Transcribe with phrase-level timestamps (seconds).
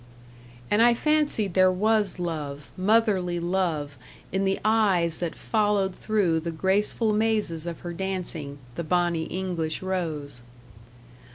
[0.71, 3.99] And I fancied there was love motherly love
[4.31, 9.83] in the eyes that followed through the graceful mazes of her dancing, the bonny English
[9.83, 10.41] rose.